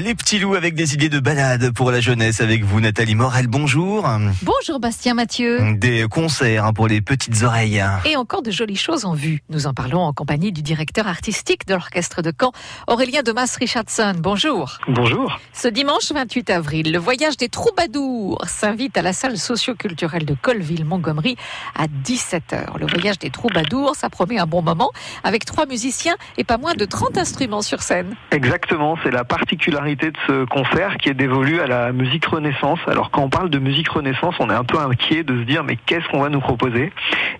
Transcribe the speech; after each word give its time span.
Les 0.00 0.14
petits 0.14 0.38
loups 0.38 0.54
avec 0.54 0.74
des 0.74 0.94
idées 0.94 1.10
de 1.10 1.20
balade 1.20 1.70
pour 1.74 1.90
la 1.90 2.00
jeunesse 2.00 2.40
avec 2.40 2.64
vous, 2.64 2.80
Nathalie 2.80 3.14
Morel. 3.14 3.46
Bonjour. 3.46 4.08
Bonjour 4.42 4.80
Bastien 4.80 5.12
Mathieu. 5.12 5.74
Des 5.74 6.06
concerts 6.08 6.64
hein, 6.64 6.72
pour 6.72 6.88
les 6.88 7.02
petites 7.02 7.42
oreilles. 7.42 7.84
Et 8.06 8.16
encore 8.16 8.40
de 8.40 8.50
jolies 8.50 8.76
choses 8.76 9.04
en 9.04 9.12
vue. 9.12 9.42
Nous 9.50 9.66
en 9.66 9.74
parlons 9.74 10.00
en 10.00 10.14
compagnie 10.14 10.50
du 10.50 10.62
directeur 10.62 11.08
artistique 11.08 11.66
de 11.66 11.74
l'orchestre 11.74 12.22
de 12.22 12.32
Caen, 12.32 12.52
Aurélien 12.86 13.22
Domas 13.22 13.54
Richardson. 13.58 14.14
Bonjour. 14.18 14.78
Bonjour. 14.88 15.38
Ce 15.52 15.68
dimanche 15.68 16.10
28 16.10 16.48
avril, 16.48 16.90
le 16.90 16.98
voyage 16.98 17.36
des 17.36 17.50
troubadours 17.50 18.42
s'invite 18.46 18.96
à 18.96 19.02
la 19.02 19.12
salle 19.12 19.36
socio-culturelle 19.36 20.24
de 20.24 20.34
Colville-Montgomery 20.40 21.36
à 21.76 21.86
17h. 21.86 22.78
Le 22.80 22.86
voyage 22.86 23.18
des 23.18 23.28
troubadours, 23.28 23.94
ça 23.94 24.08
promet 24.08 24.38
un 24.38 24.46
bon 24.46 24.62
moment 24.62 24.90
avec 25.22 25.44
trois 25.44 25.66
musiciens 25.66 26.16
et 26.38 26.44
pas 26.44 26.56
moins 26.56 26.72
de 26.72 26.86
30 26.86 27.18
instruments 27.18 27.60
sur 27.60 27.82
scène. 27.82 28.16
Exactement, 28.30 28.96
c'est 29.04 29.10
la 29.10 29.24
particularité 29.24 29.81
de 29.82 30.12
ce 30.28 30.44
concert 30.44 30.96
qui 30.96 31.08
est 31.08 31.14
dévolu 31.14 31.60
à 31.60 31.66
la 31.66 31.92
musique 31.92 32.24
renaissance. 32.26 32.78
Alors 32.86 33.10
quand 33.10 33.22
on 33.22 33.28
parle 33.28 33.50
de 33.50 33.58
musique 33.58 33.88
renaissance, 33.88 34.34
on 34.38 34.48
est 34.48 34.54
un 34.54 34.62
peu 34.62 34.78
inquiet 34.78 35.24
de 35.24 35.40
se 35.40 35.42
dire 35.42 35.64
mais 35.64 35.76
qu'est-ce 35.76 36.06
qu'on 36.08 36.20
va 36.20 36.28
nous 36.28 36.40
proposer? 36.40 36.92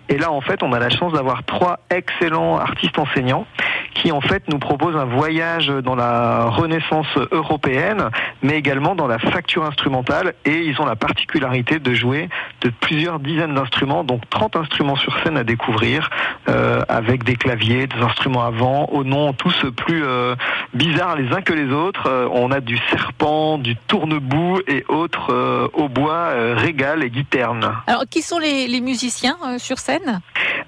Et 0.09 0.19
là 0.19 0.33
en 0.33 0.41
fait, 0.41 0.63
on 0.65 0.73
a 0.73 0.81
la 0.81 0.91
chance 0.91 1.13
d'avoir 1.13 1.45
trois 1.45 1.79
excellents 1.91 2.59
artistes 2.59 2.99
enseignants 2.99 3.47
qui 3.95 4.13
en 4.13 4.21
fait 4.21 4.49
nous 4.49 4.59
proposent 4.59 4.97
un 4.97 5.05
voyage 5.05 5.69
dans 5.69 5.95
la 5.95 6.47
renaissance 6.47 7.07
européenne, 7.31 8.11
mais 8.43 8.57
également 8.57 8.95
dans 8.95 9.07
la 9.07 9.19
facture 9.19 9.65
instrumentale. 9.65 10.35
Et 10.45 10.63
ils 10.63 10.81
ont 10.81 10.87
la 10.87 10.97
particularité 10.97 11.79
de 11.79 11.95
jouer 11.95 12.29
de 12.61 12.71
plusieurs 12.81 13.19
dizaines 13.19 13.55
d'instruments, 13.55 14.05
donc 14.05 14.29
30 14.31 14.57
instruments 14.57 14.97
sur 14.97 15.17
scène 15.23 15.37
à 15.37 15.45
découvrir, 15.45 16.11
euh, 16.49 16.83
avec 16.89 17.25
des 17.25 17.37
claviers, 17.37 17.87
des 17.87 18.01
instruments 18.01 18.45
avant, 18.45 18.87
au 18.87 19.05
nom 19.05 19.33
tous 19.33 19.55
plus 19.77 20.05
euh, 20.05 20.35
bizarres 20.75 21.17
les 21.17 21.33
uns 21.33 21.43
que 21.43 21.53
les 21.53 21.73
autres. 21.73 22.07
Euh, 22.07 22.29
on 22.33 22.51
a 22.51 22.61
du 22.61 22.79
serpent, 22.91 23.59
du 23.59 23.77
tournebout 23.77 24.61
et 24.67 24.85
autres 24.89 25.71
au 25.75 25.89
bois, 25.89 26.31
régal 26.55 27.03
et 27.03 27.11
guiterne. 27.11 27.73
Alors, 27.87 28.05
qui 28.11 28.23
sont 28.23 28.39
les, 28.39 28.81
musiciens 28.81 29.37
sur 29.59 29.79
scène? 29.79 30.21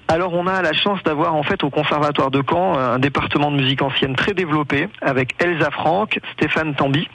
Alors 0.07 0.33
on 0.33 0.47
a 0.47 0.61
la 0.61 0.73
chance 0.73 1.01
d'avoir 1.03 1.35
en 1.35 1.43
fait 1.43 1.63
au 1.63 1.69
Conservatoire 1.69 2.31
de 2.31 2.43
Caen 2.47 2.77
un 2.77 2.99
département 2.99 3.51
de 3.51 3.57
musique 3.57 3.81
ancienne 3.81 4.15
très 4.15 4.33
développé 4.33 4.87
avec 5.01 5.35
Elsa 5.41 5.71
Franck, 5.71 6.19
Stéphane 6.33 6.75
Tambi, 6.75 7.07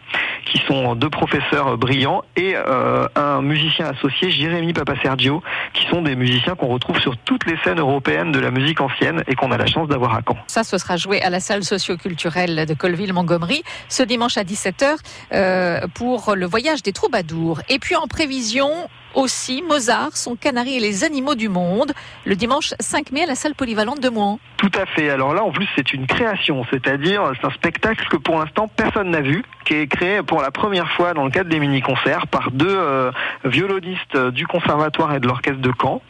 qui 0.44 0.58
sont 0.66 0.94
deux 0.94 1.10
professeurs 1.10 1.78
brillants, 1.78 2.22
et 2.36 2.55
euh, 2.56 3.06
un 3.14 3.42
musicien 3.42 3.86
associé, 3.86 4.30
Jérémy 4.30 4.72
Papasergio, 4.72 5.42
qui 5.72 5.86
sont 5.86 6.02
des 6.02 6.16
musiciens 6.16 6.55
qu'on 6.55 6.69
retrouve 6.69 6.98
sur 6.98 7.16
toutes 7.19 7.47
les 7.47 7.56
scènes 7.64 7.78
européennes 7.78 8.32
de 8.32 8.41
la 8.41 8.50
musique 8.50 8.80
ancienne 8.80 9.22
et 9.28 9.34
qu'on 9.34 9.52
a 9.52 9.56
la 9.56 9.66
chance 9.66 9.88
d'avoir 9.88 10.14
à 10.14 10.20
Caen. 10.27 10.36
Ça, 10.47 10.64
ce 10.64 10.78
sera 10.78 10.97
joué 10.97 11.22
à 11.22 11.30
la 11.30 11.41
salle 11.41 11.62
socio-culturelle 11.62 12.66
de 12.66 12.75
Colville-Montgomery 12.75 13.62
ce 13.88 14.02
dimanche 14.02 14.36
à 14.36 14.42
17h 14.42 14.97
euh, 15.32 15.80
pour 15.94 16.34
le 16.34 16.47
voyage 16.47 16.82
des 16.82 16.92
troubadours. 16.92 17.60
Et 17.69 17.78
puis 17.78 17.94
en 17.97 18.06
prévision, 18.06 18.70
aussi 19.14 19.62
Mozart, 19.62 20.16
son 20.16 20.36
canari 20.36 20.77
et 20.77 20.80
les 20.80 21.05
animaux 21.05 21.34
du 21.34 21.48
monde, 21.48 21.92
le 22.25 22.36
dimanche 22.36 22.75
5 22.80 23.12
mai 23.12 23.25
à 23.25 23.27
la 23.27 23.34
salle 23.34 23.55
polyvalente 23.55 24.00
de 24.00 24.08
Mouan. 24.08 24.39
Tout 24.56 24.70
à 24.78 24.86
fait. 24.86 25.11
Alors 25.11 25.34
là, 25.34 25.42
en 25.42 25.50
plus, 25.50 25.69
c'est 25.77 25.92
une 25.92 26.06
création, 26.06 26.64
c'est-à-dire 26.70 27.33
c'est 27.41 27.47
un 27.47 27.53
spectacle 27.53 28.06
que 28.08 28.16
pour 28.16 28.38
l'instant 28.38 28.69
personne 28.69 29.11
n'a 29.11 29.20
vu, 29.20 29.42
qui 29.64 29.75
est 29.75 29.86
créé 29.86 30.22
pour 30.22 30.42
la 30.42 30.50
première 30.50 30.91
fois 30.92 31.14
dans 31.14 31.25
le 31.25 31.31
cadre 31.31 31.50
des 31.50 31.61
mini-concerts 31.61 32.27
par 32.27 32.50
deux 32.50 32.66
euh, 32.69 33.11
violonistes 33.44 34.16
du 34.16 34.47
conservatoire 34.47 35.14
et 35.14 35.20
de 35.20 35.27
l'orchestre 35.27 35.61
de 35.61 35.72
Caen 35.81 36.03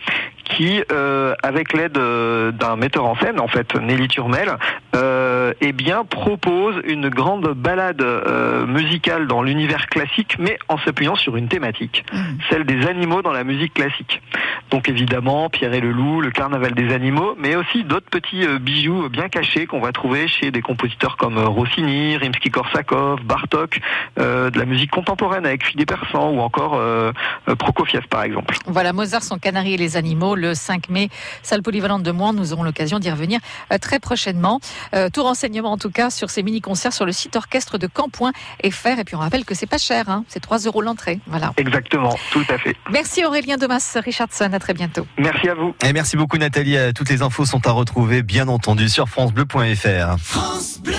qui, 0.50 0.82
euh, 0.90 1.34
avec 1.42 1.72
l'aide 1.72 1.96
euh, 1.96 2.50
d'un 2.52 2.76
metteur 2.76 3.06
en 3.06 3.16
scène, 3.16 3.40
en 3.40 3.48
fait, 3.48 3.74
Nelly 3.76 4.08
Turmel, 4.08 4.56
euh, 4.96 5.19
eh 5.60 5.72
bien, 5.72 6.04
propose 6.04 6.76
une 6.84 7.08
grande 7.08 7.48
balade 7.54 8.02
euh, 8.02 8.66
musicale 8.66 9.26
dans 9.26 9.42
l'univers 9.42 9.86
classique, 9.86 10.36
mais 10.38 10.58
en 10.68 10.78
s'appuyant 10.78 11.16
sur 11.16 11.36
une 11.36 11.48
thématique, 11.48 12.04
Mmh. 12.12 12.18
celle 12.50 12.64
des 12.64 12.86
animaux 12.86 13.22
dans 13.22 13.32
la 13.32 13.44
musique 13.44 13.74
classique. 13.74 14.20
Donc 14.70 14.88
évidemment, 14.88 15.48
Pierre 15.48 15.74
et 15.74 15.80
le 15.80 15.90
loup, 15.90 16.20
le 16.20 16.30
carnaval 16.30 16.74
des 16.74 16.92
animaux, 16.92 17.34
mais 17.38 17.56
aussi 17.56 17.84
d'autres 17.84 18.08
petits 18.10 18.46
euh, 18.46 18.58
bijoux 18.58 19.08
bien 19.08 19.28
cachés 19.28 19.66
qu'on 19.66 19.80
va 19.80 19.92
trouver 19.92 20.28
chez 20.28 20.50
des 20.50 20.62
compositeurs 20.62 21.16
comme 21.16 21.38
euh, 21.38 21.46
Rossini, 21.46 22.16
Rimsky-Korsakov, 22.16 23.22
Bartok, 23.24 23.80
euh, 24.18 24.50
de 24.50 24.58
la 24.58 24.64
musique 24.64 24.90
contemporaine 24.90 25.46
avec 25.46 25.64
Philippe 25.64 25.88
Persan 25.88 26.30
ou 26.30 26.40
encore 26.40 26.74
euh, 26.74 27.12
Prokofiev 27.58 28.06
par 28.08 28.22
exemple. 28.22 28.56
Voilà, 28.66 28.92
Mozart, 28.92 29.22
son 29.22 29.38
canari 29.38 29.74
et 29.74 29.76
les 29.76 29.96
animaux, 29.96 30.34
le 30.34 30.54
5 30.54 30.88
mai, 30.88 31.08
salle 31.42 31.62
polyvalente 31.62 32.02
de 32.02 32.12
Mouan. 32.12 32.32
Nous 32.32 32.52
aurons 32.52 32.62
l'occasion 32.62 32.98
d'y 32.98 33.10
revenir 33.10 33.40
très 33.80 33.98
prochainement. 33.98 34.60
Euh, 34.94 35.08
tout 35.12 35.22
renseignement 35.22 35.72
en 35.72 35.78
tout 35.78 35.90
cas 35.90 36.10
sur 36.10 36.30
ces 36.30 36.42
mini-concerts 36.42 36.92
sur 36.92 37.06
le 37.06 37.12
site 37.12 37.36
orchestre 37.36 37.78
de 37.78 37.86
Camp.fr. 37.86 38.98
Et 38.98 39.04
puis 39.04 39.16
on 39.16 39.18
rappelle 39.18 39.44
que 39.44 39.54
c'est 39.54 39.66
pas 39.66 39.78
cher, 39.78 40.08
hein, 40.08 40.24
c'est 40.28 40.40
3 40.40 40.58
euros 40.60 40.82
l'entrée. 40.82 41.18
Voilà. 41.26 41.52
Exactement, 41.56 42.16
tout 42.30 42.44
à 42.48 42.58
fait. 42.58 42.76
Merci 42.90 43.24
Aurélien 43.24 43.56
Domas 43.56 43.98
Richardson, 44.04 44.50
très 44.60 44.74
bientôt. 44.74 45.06
Merci 45.18 45.48
à 45.48 45.54
vous. 45.54 45.74
Et 45.84 45.92
merci 45.92 46.16
beaucoup 46.16 46.38
Nathalie. 46.38 46.76
Euh, 46.76 46.92
Toutes 46.92 47.10
les 47.10 47.22
infos 47.22 47.44
sont 47.44 47.66
à 47.66 47.72
retrouver 47.72 48.22
bien 48.22 48.46
entendu 48.46 48.88
sur 48.88 49.08
francebleu.fr. 49.08 50.18
France 50.18 50.80
Bleu 50.82 50.94